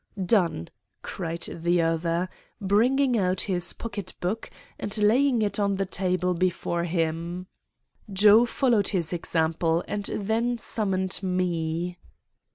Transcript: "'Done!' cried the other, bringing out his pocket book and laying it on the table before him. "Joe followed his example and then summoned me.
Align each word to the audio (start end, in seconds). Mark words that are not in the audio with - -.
"'Done!' 0.25 0.67
cried 1.03 1.45
the 1.47 1.79
other, 1.79 2.27
bringing 2.59 3.15
out 3.19 3.41
his 3.41 3.71
pocket 3.73 4.15
book 4.19 4.49
and 4.79 4.97
laying 4.97 5.43
it 5.43 5.59
on 5.59 5.75
the 5.75 5.85
table 5.85 6.33
before 6.33 6.85
him. 6.85 7.45
"Joe 8.11 8.45
followed 8.47 8.87
his 8.87 9.13
example 9.13 9.83
and 9.87 10.05
then 10.05 10.57
summoned 10.57 11.19
me. 11.21 11.99